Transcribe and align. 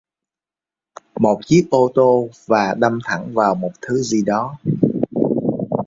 Một 1.19 1.39
chiếc 1.45 1.67
ô 1.71 1.91
tô 1.95 2.29
và 2.45 2.75
đâm 2.79 2.99
thẳng 3.03 3.33
vào 3.33 3.55
một 3.55 3.71
thứ 3.81 3.97
gì 4.01 4.23
đó 4.25 4.57